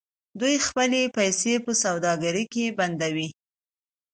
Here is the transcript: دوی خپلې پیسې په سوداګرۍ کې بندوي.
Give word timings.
دوی 0.39 0.55
خپلې 0.67 1.01
پیسې 1.17 1.53
په 1.65 1.71
سوداګرۍ 1.83 2.45
کې 2.53 2.65
بندوي. 2.77 3.27